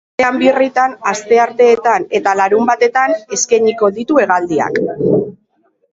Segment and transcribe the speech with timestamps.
[0.11, 4.85] Astean birritan, astearteetan eta larunbatetan, eskainiko ditu hegaldiak.